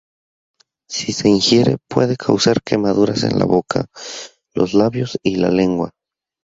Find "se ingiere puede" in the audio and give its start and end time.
1.13-2.17